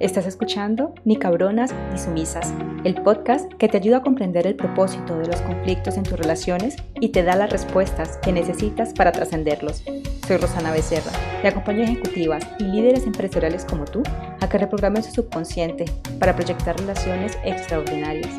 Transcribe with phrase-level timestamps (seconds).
[0.00, 2.52] Estás escuchando Ni cabronas ni sumisas,
[2.84, 6.76] el podcast que te ayuda a comprender el propósito de los conflictos en tus relaciones
[7.00, 9.82] y te da las respuestas que necesitas para trascenderlos.
[10.26, 11.12] Soy Rosana Becerra
[11.42, 14.02] y acompaño a ejecutivas y líderes empresariales como tú
[14.40, 15.84] a que reprogramen su subconsciente
[16.18, 18.32] para proyectar relaciones extraordinarias.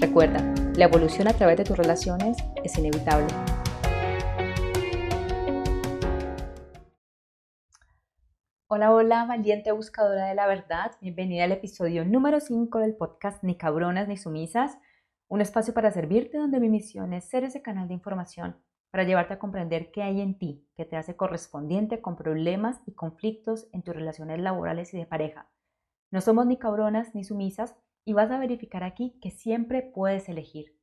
[0.00, 0.42] Recuerda,
[0.76, 3.26] la evolución a través de tus relaciones es inevitable.
[8.72, 10.92] Hola, hola, valiente buscadora de la verdad.
[11.00, 14.78] Bienvenida al episodio número 5 del podcast Ni cabronas ni sumisas,
[15.26, 19.34] un espacio para servirte donde mi misión es ser ese canal de información para llevarte
[19.34, 23.82] a comprender qué hay en ti que te hace correspondiente con problemas y conflictos en
[23.82, 25.50] tus relaciones laborales y de pareja.
[26.12, 30.78] No somos ni cabronas ni sumisas y vas a verificar aquí que siempre puedes elegir.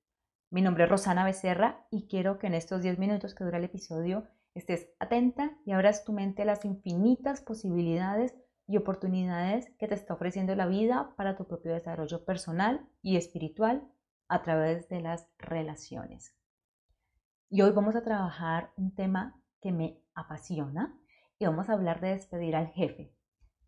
[0.51, 3.63] Mi nombre es Rosana Becerra y quiero que en estos 10 minutos que dura el
[3.63, 8.35] episodio estés atenta y abras tu mente a las infinitas posibilidades
[8.67, 13.87] y oportunidades que te está ofreciendo la vida para tu propio desarrollo personal y espiritual
[14.27, 16.35] a través de las relaciones.
[17.49, 20.99] Y hoy vamos a trabajar un tema que me apasiona
[21.39, 23.13] y vamos a hablar de despedir al jefe.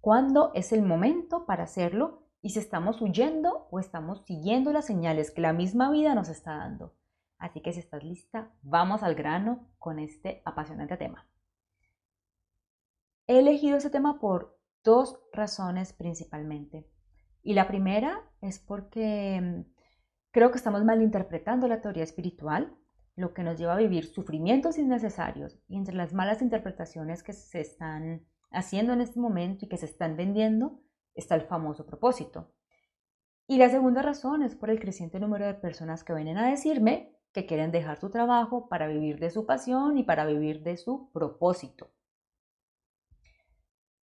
[0.02, 5.32] ¿Cuándo es el momento para hacerlo y si estamos huyendo o estamos siguiendo las señales
[5.32, 6.99] que la misma vida nos está dando?
[7.40, 11.28] Así que si estás lista, vamos al grano con este apasionante tema.
[13.28, 16.88] He elegido este tema por dos razones principalmente.
[17.42, 19.72] Y la primera es porque mm,
[20.32, 22.76] creo que estamos malinterpretando la teoría espiritual,
[23.16, 25.58] lo que nos lleva a vivir sufrimientos innecesarios.
[25.68, 29.86] Y entre las malas interpretaciones que se están haciendo en este momento y que se
[29.86, 30.82] están vendiendo
[31.16, 32.52] está el famoso propósito.
[33.48, 37.16] Y la segunda razón es por el creciente número de personas que vienen a decirme
[37.34, 41.12] que quieren dejar su trabajo para vivir de su pasión y para vivir de su
[41.12, 41.92] propósito.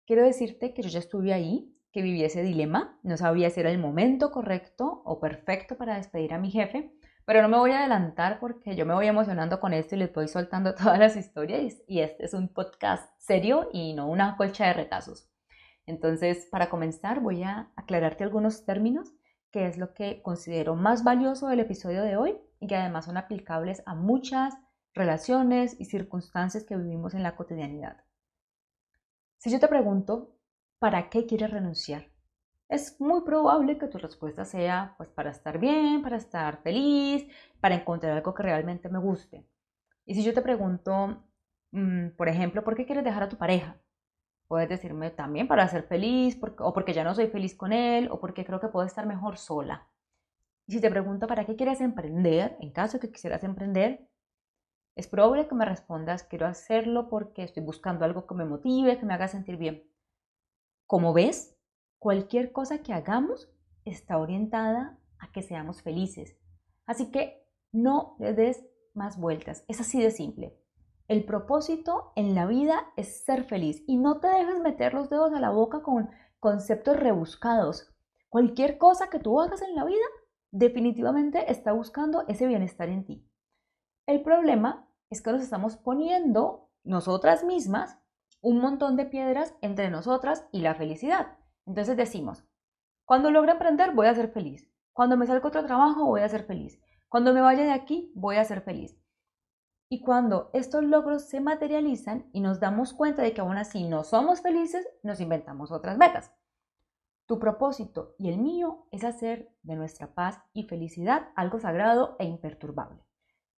[0.05, 3.71] Quiero decirte que yo ya estuve ahí, que viví ese dilema, no sabía si era
[3.71, 6.93] el momento correcto o perfecto para despedir a mi jefe,
[7.25, 10.13] pero no me voy a adelantar porque yo me voy emocionando con esto y les
[10.13, 14.67] voy soltando todas las historias y este es un podcast serio y no una colcha
[14.67, 15.27] de retazos.
[15.87, 19.13] Entonces, para comenzar, voy a aclararte algunos términos,
[19.55, 23.15] que es lo que considero más valioso del episodio de hoy y que además son
[23.15, 24.53] aplicables a muchas
[24.93, 28.03] relaciones y circunstancias que vivimos en la cotidianidad.
[29.37, 30.35] Si yo te pregunto,
[30.77, 32.11] ¿para qué quieres renunciar?
[32.67, 37.25] Es muy probable que tu respuesta sea, pues para estar bien, para estar feliz,
[37.61, 39.47] para encontrar algo que realmente me guste.
[40.05, 41.23] Y si yo te pregunto,
[41.71, 43.77] mm, por ejemplo, ¿por qué quieres dejar a tu pareja?
[44.47, 48.19] Puedes decirme también para ser feliz, o porque ya no soy feliz con él, o
[48.19, 49.87] porque creo que puedo estar mejor sola.
[50.67, 54.07] Y si te pregunto para qué quieres emprender, en caso que quisieras emprender,
[54.95, 59.05] es probable que me respondas, quiero hacerlo porque estoy buscando algo que me motive, que
[59.05, 59.83] me haga sentir bien.
[60.87, 61.57] Como ves,
[61.99, 63.51] cualquier cosa que hagamos
[63.83, 66.37] está orientada a que seamos felices.
[66.85, 69.65] Así que no le des más vueltas.
[69.67, 70.57] Es así de simple.
[71.07, 75.33] El propósito en la vida es ser feliz y no te dejes meter los dedos
[75.33, 77.93] a la boca con conceptos rebuscados.
[78.29, 80.05] Cualquier cosa que tú hagas en la vida
[80.49, 83.29] definitivamente está buscando ese bienestar en ti.
[84.07, 87.99] El problema es que nos estamos poniendo nosotras mismas
[88.41, 91.37] un montón de piedras entre nosotras y la felicidad.
[91.67, 92.45] Entonces decimos,
[93.05, 94.67] cuando logre emprender voy a ser feliz.
[94.91, 96.81] Cuando me salga otro trabajo voy a ser feliz.
[97.09, 98.97] Cuando me vaya de aquí voy a ser feliz.
[99.87, 104.03] Y cuando estos logros se materializan y nos damos cuenta de que aún así no
[104.03, 106.31] somos felices, nos inventamos otras metas.
[107.27, 112.25] Tu propósito y el mío es hacer de nuestra paz y felicidad algo sagrado e
[112.25, 113.03] imperturbable.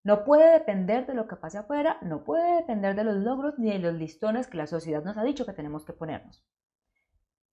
[0.04, 3.72] No puede depender de lo que pase afuera, no puede depender de los logros ni
[3.72, 6.46] de los listones que la sociedad nos ha dicho que tenemos que ponernos.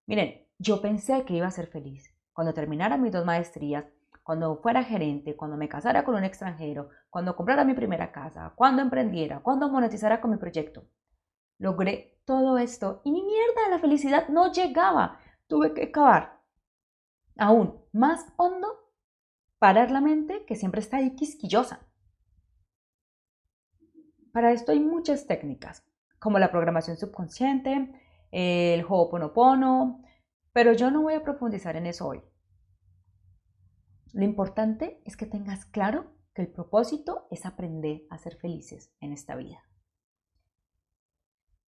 [0.07, 3.87] Miren, yo pensé que iba a ser feliz cuando terminara mis dos maestrías,
[4.23, 8.83] cuando fuera gerente, cuando me casara con un extranjero, cuando comprara mi primera casa, cuando
[8.83, 10.85] emprendiera, cuando monetizara con mi proyecto.
[11.59, 15.19] Logré todo esto y ni mierda, la felicidad no llegaba
[15.53, 16.41] tuve que cavar
[17.37, 18.69] aún más hondo,
[19.59, 21.87] parar la mente que siempre está ahí quisquillosa.
[24.33, 25.85] Para esto hay muchas técnicas,
[26.19, 27.93] como la programación subconsciente,
[28.31, 30.03] el Ho'oponopono,
[30.55, 32.23] pero yo no voy a profundizar en eso hoy.
[34.13, 39.13] Lo importante es que tengas claro que el propósito es aprender a ser felices en
[39.13, 39.63] esta vida.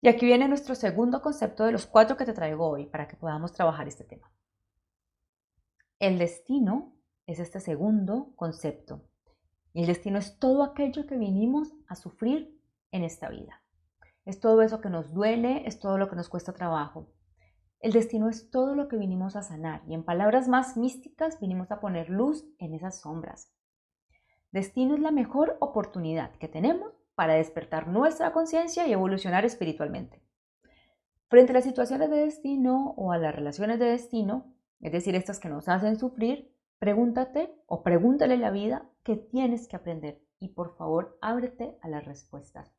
[0.01, 3.17] Y aquí viene nuestro segundo concepto de los cuatro que te traigo hoy para que
[3.17, 4.31] podamos trabajar este tema.
[5.99, 6.95] El destino
[7.25, 9.03] es este segundo concepto.
[9.73, 12.57] Y el destino es todo aquello que vinimos a sufrir
[12.91, 13.61] en esta vida.
[14.25, 17.11] Es todo eso que nos duele, es todo lo que nos cuesta trabajo.
[17.79, 21.71] El destino es todo lo que vinimos a sanar y en palabras más místicas vinimos
[21.71, 23.53] a poner luz en esas sombras.
[24.51, 30.21] Destino es la mejor oportunidad que tenemos para despertar nuestra conciencia y evolucionar espiritualmente.
[31.29, 35.39] Frente a las situaciones de destino o a las relaciones de destino, es decir, estas
[35.39, 40.75] que nos hacen sufrir, pregúntate o pregúntale la vida qué tienes que aprender y por
[40.75, 42.78] favor ábrete a las respuestas.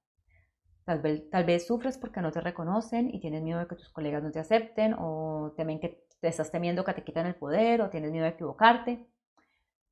[0.84, 1.00] Tal
[1.44, 4.40] vez, sufres porque no te reconocen y tienes miedo de que tus colegas no te
[4.40, 8.24] acepten o temen que te estás temiendo que te quitan el poder o tienes miedo
[8.24, 9.06] de equivocarte.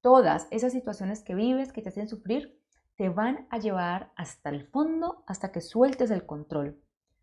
[0.01, 2.59] Todas esas situaciones que vives que te hacen sufrir
[2.97, 6.81] te van a llevar hasta el fondo hasta que sueltes el control,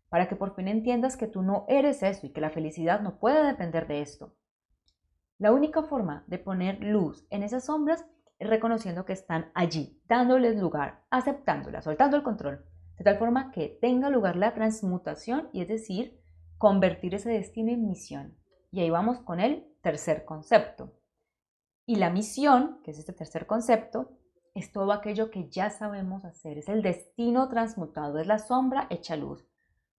[0.08, 3.18] para que por fin entiendas que tú no eres eso y que la felicidad no
[3.18, 4.34] puede depender de esto.
[5.38, 8.06] La única forma de poner luz en esas sombras
[8.38, 12.64] es reconociendo que están allí, dándoles lugar, aceptándolas, soltando el control,
[12.98, 16.20] de tal forma que tenga lugar la transmutación y es decir,
[16.58, 18.36] convertir ese destino en misión.
[18.70, 20.92] Y ahí vamos con el tercer concepto.
[21.84, 24.10] Y la misión, que es este tercer concepto,
[24.54, 29.14] es todo aquello que ya sabemos hacer, es el destino transmutado, es la sombra hecha
[29.14, 29.46] luz.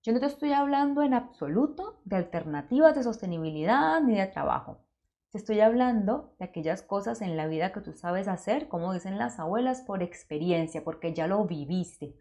[0.04, 4.80] Yo no te estoy hablando en absoluto de alternativas de sostenibilidad ni de trabajo.
[5.32, 9.18] Te estoy hablando de aquellas cosas en la vida que tú sabes hacer, como dicen
[9.18, 12.16] las abuelas, por experiencia, porque ya lo viviste.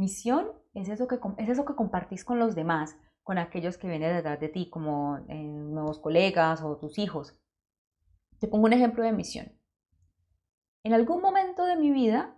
[0.00, 4.16] Misión es eso que, es eso que compartís con los demás, con aquellos que vienen
[4.16, 7.38] detrás de ti, como eh, nuevos colegas o tus hijos.
[8.38, 9.52] Te pongo un ejemplo de misión.
[10.84, 12.34] En algún momento de mi vida,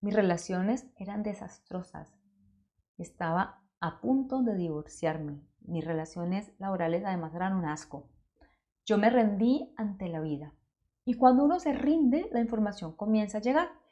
[0.00, 2.16] mis relaciones eran desastrosas.
[2.96, 5.42] Estaba a punto de divorciarme.
[5.62, 8.08] Mis relaciones laborales además eran un asco.
[8.84, 10.54] Yo me rendí ante la vida.
[11.04, 13.83] Y cuando uno se rinde, la información comienza a llegar.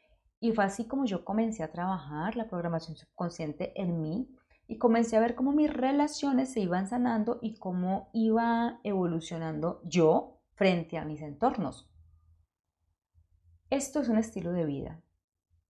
[0.42, 4.28] Y fue así como yo comencé a trabajar la programación subconsciente en mí
[4.66, 10.40] y comencé a ver cómo mis relaciones se iban sanando y cómo iba evolucionando yo
[10.54, 11.88] frente a mis entornos.
[13.70, 15.00] Esto es un estilo de vida.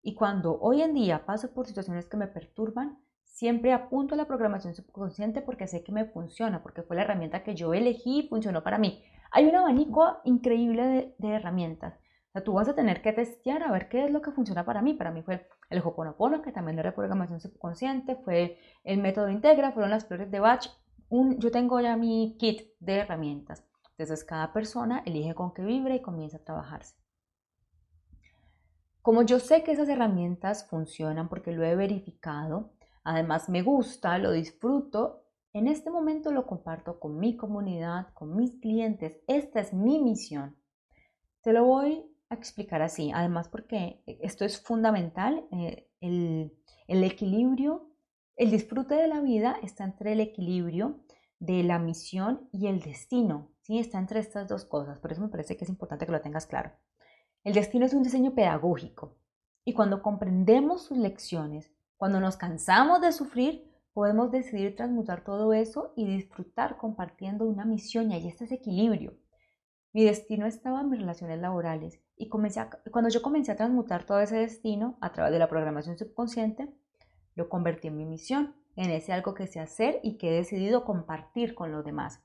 [0.01, 2.99] Y cuando hoy en día paso por situaciones que me perturban,
[3.33, 7.43] Siempre apunto a la programación subconsciente porque sé que me funciona, porque fue la herramienta
[7.43, 9.03] que yo elegí y funcionó para mí.
[9.31, 11.99] Hay un abanico increíble de, herramientas.
[12.33, 14.83] Sea, tú vas a tener que testear a ver qué es lo que funciona para
[14.83, 14.95] mí.
[14.95, 19.91] Para mí fue el Hoponopono, que también era programación subconsciente, fue el método Integra, fueron
[19.91, 20.67] las flores de Bach.
[21.09, 23.65] Un, yo tengo ya mi kit de herramientas.
[23.91, 26.97] Entonces cada persona elige con qué vibra y comienza a trabajarse.
[29.03, 32.73] Como yo sé que esas herramientas funcionan porque lo he verificado,
[33.05, 35.25] Además me gusta, lo disfruto.
[35.53, 39.19] En este momento lo comparto con mi comunidad, con mis clientes.
[39.27, 40.57] Esta es mi misión.
[41.43, 45.47] Te lo voy a explicar así, además porque esto es fundamental.
[45.53, 46.53] Eh, el,
[46.89, 47.91] el equilibrio,
[48.37, 51.05] el disfrute de la vida está entre el equilibrio
[51.39, 53.51] de la misión y el destino.
[53.61, 53.79] ¿sí?
[53.79, 56.47] Está entre estas dos cosas, por eso me parece que es importante que lo tengas
[56.47, 56.73] claro.
[57.45, 59.17] El destino es un diseño pedagógico
[59.65, 65.93] y cuando comprendemos sus lecciones cuando nos cansamos de sufrir, podemos decidir transmutar todo eso
[65.95, 69.15] y disfrutar compartiendo una misión y ahí está ese equilibrio.
[69.93, 74.21] Mi destino estaba en mis relaciones laborales y comencé cuando yo comencé a transmutar todo
[74.21, 76.73] ese destino a través de la programación subconsciente,
[77.35, 80.85] lo convertí en mi misión, en ese algo que sé hacer y que he decidido
[80.85, 82.23] compartir con los demás.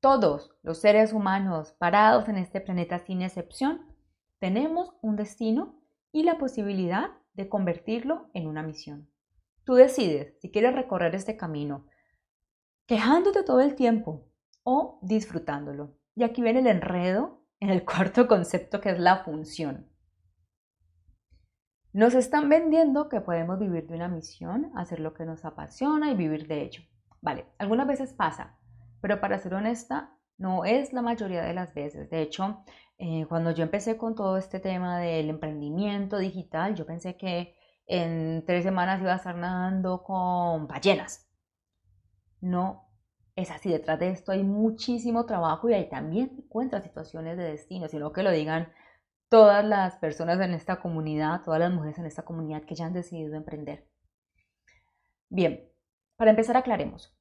[0.00, 3.82] Todos los seres humanos parados en este planeta sin excepción
[4.38, 5.78] tenemos un destino
[6.12, 9.10] y la posibilidad de convertirlo en una misión.
[9.64, 11.84] Tú decides si quieres recorrer este camino
[12.86, 14.27] quejándote todo el tiempo
[14.70, 15.96] o disfrutándolo.
[16.14, 19.88] Y aquí viene el enredo en el cuarto concepto que es la función.
[21.94, 26.14] Nos están vendiendo que podemos vivir de una misión, hacer lo que nos apasiona y
[26.14, 26.82] vivir de ello.
[27.22, 28.58] Vale, algunas veces pasa,
[29.00, 32.10] pero para ser honesta, no es la mayoría de las veces.
[32.10, 32.62] De hecho,
[32.98, 37.56] eh, cuando yo empecé con todo este tema del emprendimiento digital, yo pensé que
[37.86, 41.26] en tres semanas iba a estar nadando con ballenas.
[42.42, 42.87] No
[43.38, 47.44] es así, detrás de esto hay muchísimo trabajo y ahí también se encuentran situaciones de
[47.44, 48.72] destino, sino que lo digan
[49.28, 52.94] todas las personas en esta comunidad, todas las mujeres en esta comunidad que ya han
[52.94, 53.86] decidido emprender.
[55.28, 55.70] Bien,
[56.16, 57.16] para empezar aclaremos.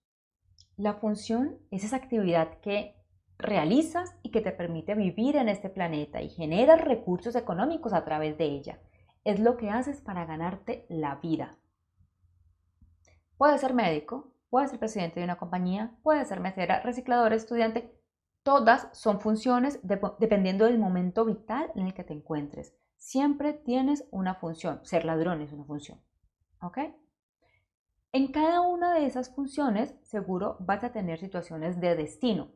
[0.75, 2.95] La función es esa actividad que
[3.37, 8.39] realizas y que te permite vivir en este planeta y generas recursos económicos a través
[8.39, 8.79] de ella.
[9.23, 11.59] Es lo que haces para ganarte la vida.
[13.37, 17.93] Puede ser médico, puede ser presidente de una compañía, puede ser mesera, reciclador, estudiante.
[18.43, 19.79] Todas son funciones
[20.19, 22.73] dependiendo del momento vital en el que te encuentres.
[22.97, 24.79] Siempre tienes una función.
[24.83, 26.01] Ser ladrón es una función.
[26.61, 26.79] ¿Ok?
[28.13, 32.51] En cada una de esas funciones seguro vas a tener situaciones de destino.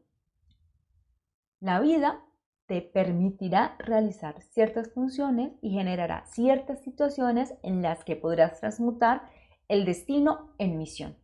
[1.60, 2.24] La vida
[2.66, 9.30] te permitirá realizar ciertas funciones y generará ciertas situaciones en las que podrás transmutar
[9.68, 11.18] el destino en misión.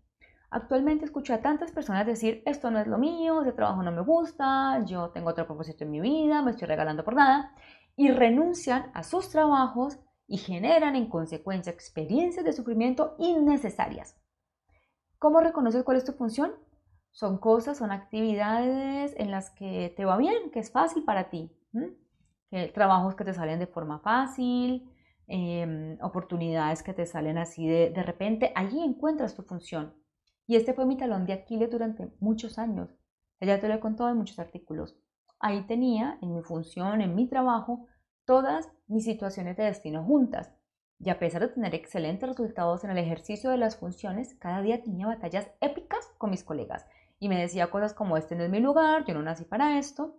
[0.49, 4.01] Actualmente escucho a tantas personas decir, esto no es lo mío, ese trabajo no me
[4.01, 7.53] gusta, yo tengo otro propósito en mi vida, me estoy regalando por nada,
[7.97, 14.15] y renuncian a sus trabajos y generan en consecuencia experiencias de sufrimiento innecesarias.
[15.19, 16.53] ¿Cómo reconoces cuál es tu función?
[17.11, 21.51] Son cosas, son actividades en las que te va bien, que es fácil para ti.
[22.73, 24.89] Trabajos que te salen de forma fácil,
[25.27, 28.53] em, oportunidades que te salen así de, de repente.
[28.55, 29.93] Allí encuentras tu función.
[30.47, 32.89] Y este fue mi talón de Aquiles durante muchos años.
[33.41, 34.97] Ya te lo he contado en muchos artículos.
[35.39, 37.85] Ahí tenía, en mi función, en mi trabajo,
[38.25, 40.51] todas mis situaciones de destino juntas.
[40.99, 44.81] Y a pesar de tener excelentes resultados en el ejercicio de las funciones, cada día
[44.81, 46.87] tenía batallas épicas con mis colegas.
[47.19, 50.17] Y me decía cosas como, este no es mi lugar, yo no nací para esto.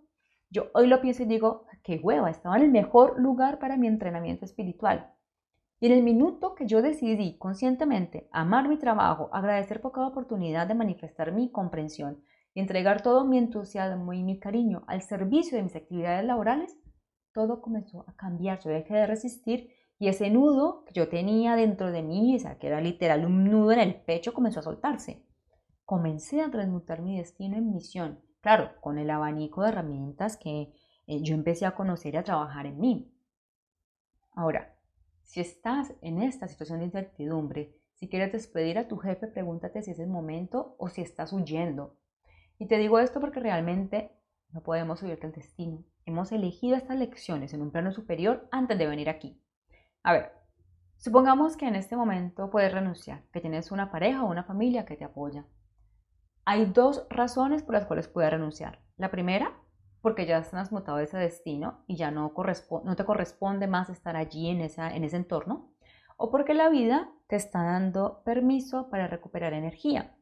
[0.49, 3.87] Yo hoy lo pienso y digo, qué hueva, estaba en el mejor lugar para mi
[3.87, 5.11] entrenamiento espiritual.
[5.79, 10.67] Y en el minuto que yo decidí conscientemente amar mi trabajo, agradecer por cada oportunidad
[10.67, 12.21] de manifestar mi comprensión
[12.53, 16.77] y entregar todo mi entusiasmo y mi cariño al servicio de mis actividades laborales,
[17.33, 18.59] todo comenzó a cambiar.
[18.59, 22.57] Yo dejé de resistir y ese nudo que yo tenía dentro de mí, o sea,
[22.57, 25.25] que era literal un nudo en el pecho, comenzó a soltarse.
[25.85, 30.73] Comencé a transmutar mi destino en misión, claro, con el abanico de herramientas que
[31.07, 33.13] eh, yo empecé a conocer y a trabajar en mí.
[34.33, 34.75] Ahora,
[35.29, 39.91] si estás en esta situación de incertidumbre, si quieres despedir a tu jefe, pregúntate si
[39.91, 41.99] es el momento o si estás huyendo.
[42.57, 44.11] Y te digo esto porque realmente
[44.49, 45.83] no podemos huir del destino.
[46.07, 49.39] Hemos elegido estas lecciones en un plano superior antes de venir aquí.
[50.01, 50.31] A ver,
[50.97, 54.97] supongamos que en este momento puedes renunciar, que tienes una pareja o una familia que
[54.97, 55.45] te apoya.
[56.43, 58.81] Hay dos razones por las cuales puedes renunciar.
[58.97, 59.58] La primera
[60.01, 62.33] porque ya has transmutado ese destino y ya no,
[62.83, 65.71] no te corresponde más estar allí en, esa, en ese entorno,
[66.17, 70.15] o porque la vida te está dando permiso para recuperar energía,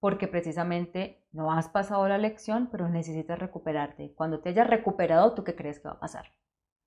[0.00, 4.14] porque precisamente no has pasado la lección, pero necesitas recuperarte.
[4.14, 6.26] Cuando te hayas recuperado, ¿tú qué crees que va a pasar?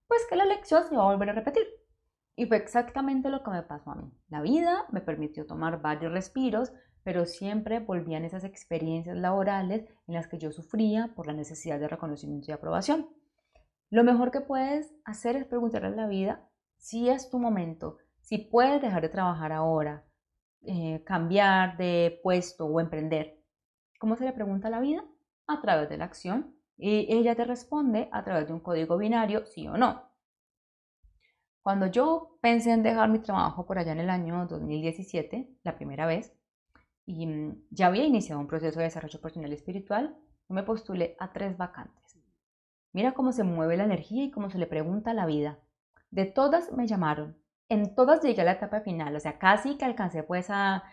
[0.07, 1.65] Pues que la lección se va a volver a repetir.
[2.35, 4.11] Y fue exactamente lo que me pasó a mí.
[4.27, 6.73] La vida me permitió tomar varios respiros,
[7.05, 11.87] pero siempre volvían esas experiencias laborales en las que yo sufría por la necesidad de
[11.87, 13.07] reconocimiento y aprobación.
[13.91, 18.39] Lo mejor que puedes hacer es preguntarle a la vida si es tu momento, si
[18.39, 20.03] puedes dejar de trabajar ahora,
[20.63, 23.39] eh, cambiar de puesto o emprender.
[23.99, 25.05] ¿Cómo se le pregunta a la vida?
[25.45, 26.55] A través de la acción.
[26.75, 30.09] Y ella te responde a través de un código binario, sí o no.
[31.61, 36.07] Cuando yo pensé en dejar mi trabajo por allá en el año 2017, la primera
[36.07, 36.34] vez,
[37.05, 40.15] y mm, ya había iniciado un proceso de desarrollo personal y espiritual,
[40.47, 42.19] me postulé a tres vacantes.
[42.93, 45.59] Mira cómo se mueve la energía y cómo se le pregunta a la vida.
[46.11, 49.85] De todas me llamaron, en todas llegué a la etapa final, o sea, casi que
[49.85, 50.83] alcancé pues a,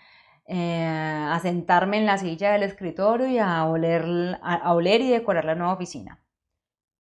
[0.46, 5.44] eh, a sentarme en la silla del escritorio y a oler, a oler y decorar
[5.44, 6.24] la nueva oficina.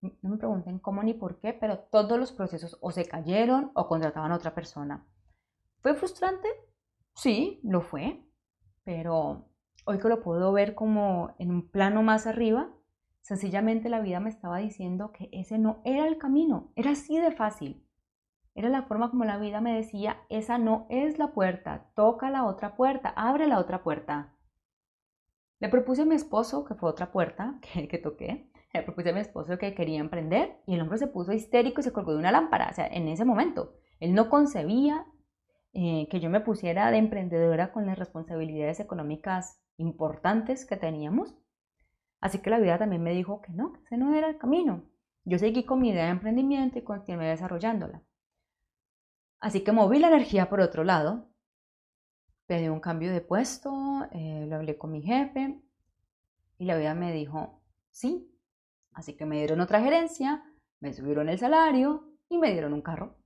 [0.03, 3.87] No me pregunten cómo ni por qué, pero todos los procesos o se cayeron o
[3.87, 5.07] contrataban a otra persona.
[5.81, 6.49] ¿Fue frustrante?
[7.15, 8.23] Sí, lo fue
[8.85, 9.49] pero
[9.85, 12.71] hoy que lo puedo ver como en un plano más arriba,
[13.21, 17.33] sencillamente la vida me estaba diciendo que ese no era el camino, era así de
[17.33, 17.87] fácil.
[18.55, 22.45] Era la forma como la vida me decía, esa no es la puerta, toca la
[22.45, 24.35] otra puerta, abre la otra puerta.
[25.61, 29.13] Le propuse a mi esposo, que fue otra puerta que, que toqué, le propuse a
[29.13, 32.19] mi esposo que quería emprender y el hombre se puso histérico y se colgó de
[32.19, 33.75] una lámpara, o sea, en ese momento.
[33.99, 35.07] Él no concebía
[35.73, 41.35] eh, que yo me pusiera de emprendedora con las responsabilidades económicas importantes que teníamos.
[42.21, 44.85] Así que la vida también me dijo que no, que ese no era el camino.
[45.25, 48.03] Yo seguí con mi idea de emprendimiento y continué desarrollándola.
[49.41, 51.31] Así que moví la energía por otro lado,
[52.47, 55.63] pedí un cambio de puesto, eh, lo hablé con mi jefe
[56.59, 58.27] y la vida me dijo sí.
[58.93, 60.43] Así que me dieron otra gerencia,
[60.81, 63.17] me subieron el salario y me dieron un carro.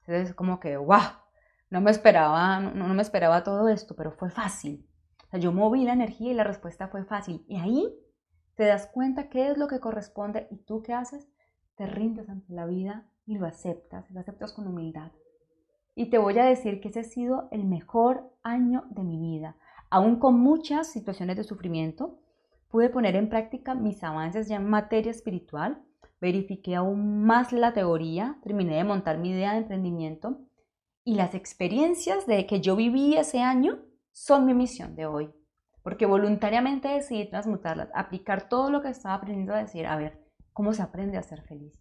[0.00, 1.19] Entonces, como que, ¡guau!
[1.70, 4.88] No me esperaba, no, me esperaba todo esto, pero fue fácil.
[5.38, 7.44] yo moví la energía y la respuesta fue fácil.
[7.46, 7.94] Y ahí
[8.56, 11.28] te das cuenta qué es lo que corresponde y tú qué haces,
[11.76, 15.12] te rindes ante la vida y lo aceptas, lo aceptas con humildad.
[15.94, 19.56] Y te voy a decir que ese ha sido el mejor año de mi vida.
[19.90, 22.18] Aún con muchas situaciones de sufrimiento,
[22.68, 25.80] pude poner en práctica mis avances ya en materia espiritual,
[26.20, 30.49] verifiqué aún más la teoría, terminé de montar mi idea de emprendimiento
[31.04, 33.80] y las experiencias de que yo viví ese año
[34.12, 35.30] son mi misión de hoy.
[35.82, 40.74] Porque voluntariamente decidí transmutarlas, aplicar todo lo que estaba aprendiendo a decir, a ver, ¿cómo
[40.74, 41.80] se aprende a ser feliz?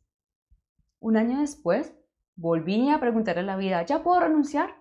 [0.99, 1.93] Un año después,
[2.35, 4.75] volví a preguntarle a la vida, ¿ya puedo renunciar?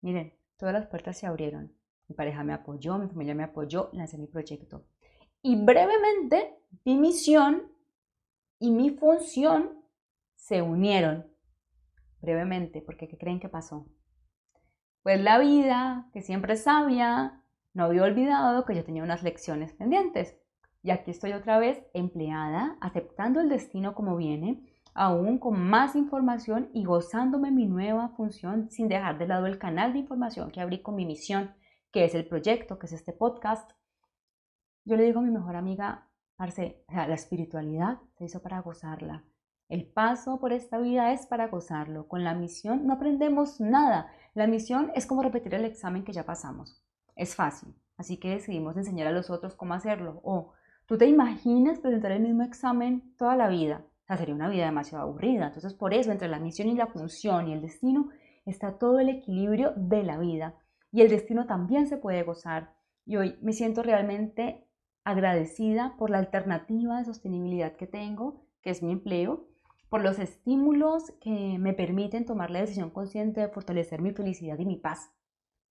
[0.00, 1.72] Miren, todas las puertas se abrieron.
[2.08, 4.86] Mi pareja me apoyó, mi familia me apoyó, lancé mi proyecto.
[5.42, 7.70] Y brevemente, mi misión
[8.58, 9.84] y mi función
[10.34, 11.27] se unieron.
[12.20, 13.86] Brevemente, porque ¿qué creen que pasó?
[15.02, 17.42] Pues la vida, que siempre es sabia,
[17.74, 20.36] no había olvidado que yo tenía unas lecciones pendientes.
[20.82, 26.70] Y aquí estoy otra vez empleada, aceptando el destino como viene, aún con más información
[26.72, 30.82] y gozándome mi nueva función sin dejar de lado el canal de información que abrí
[30.82, 31.54] con mi misión,
[31.92, 33.70] que es el proyecto, que es este podcast.
[34.84, 39.24] Yo le digo a mi mejor amiga, Arce, la espiritualidad se hizo para gozarla.
[39.68, 42.08] El paso por esta vida es para gozarlo.
[42.08, 44.10] Con la misión no aprendemos nada.
[44.32, 46.82] La misión es como repetir el examen que ya pasamos.
[47.16, 50.20] Es fácil, así que decidimos enseñar a los otros cómo hacerlo.
[50.24, 50.54] O,
[50.86, 53.84] ¿tú te imaginas presentar el mismo examen toda la vida?
[54.04, 55.48] O sea, sería una vida demasiado aburrida.
[55.48, 58.08] Entonces, por eso, entre la misión y la función y el destino,
[58.46, 60.54] está todo el equilibrio de la vida.
[60.90, 62.72] Y el destino también se puede gozar.
[63.04, 64.66] Y hoy me siento realmente
[65.04, 69.46] agradecida por la alternativa de sostenibilidad que tengo, que es mi empleo,
[69.88, 74.66] por los estímulos que me permiten tomar la decisión consciente de fortalecer mi felicidad y
[74.66, 75.10] mi paz.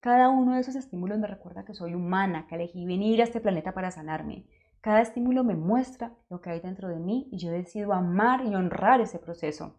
[0.00, 3.40] Cada uno de esos estímulos me recuerda que soy humana, que elegí venir a este
[3.40, 4.46] planeta para sanarme.
[4.80, 8.54] Cada estímulo me muestra lo que hay dentro de mí y yo decido amar y
[8.54, 9.76] honrar ese proceso.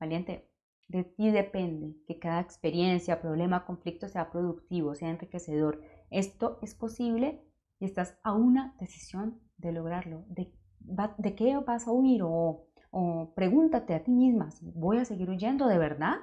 [0.00, 0.48] Valiente,
[0.88, 5.82] de ti depende que cada experiencia, problema, conflicto sea productivo, sea enriquecedor.
[6.10, 7.42] Esto es posible
[7.78, 10.24] y estás a una decisión de lograrlo.
[10.28, 10.52] ¿De,
[11.18, 12.22] de qué vas a huir?
[12.24, 12.66] O,
[13.34, 16.16] pregúntate a ti misma, ¿voy a seguir huyendo de verdad?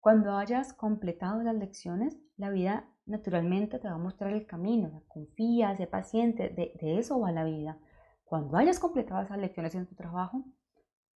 [0.00, 5.02] Cuando hayas completado las lecciones, la vida naturalmente te va a mostrar el camino.
[5.08, 7.78] Confía, sé paciente, de, eso va la vida.
[8.24, 10.44] Cuando hayas completado esas lecciones en tu trabajo,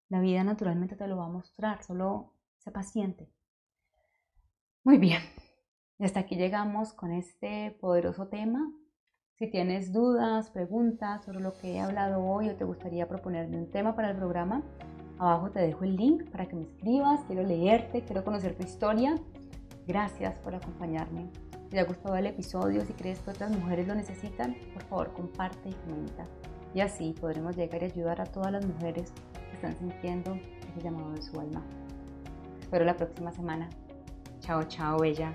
[0.08, 1.82] la vida naturalmente te lo va a mostrar.
[1.82, 3.30] Solo sé paciente.
[4.82, 5.22] Muy bien.
[5.98, 8.70] Hasta aquí llegamos con este poderoso tema.
[9.38, 13.70] Si tienes dudas, preguntas sobre lo que he hablado hoy o te gustaría proponerme un
[13.70, 14.62] tema para el programa,
[15.18, 19.14] Abajo te dejo el link para que me escribas, quiero leerte, quiero conocer tu historia.
[19.86, 21.30] Gracias por acompañarme.
[21.52, 25.12] Si te ha gustado el episodio, si crees que otras mujeres lo necesitan, por favor
[25.12, 26.26] comparte y comenta.
[26.74, 29.12] Y así podremos llegar y ayudar a todas las mujeres
[29.48, 31.62] que están sintiendo ese llamado de su alma.
[32.60, 33.68] Espero la próxima semana.
[34.40, 35.32] Chao, chao, bella.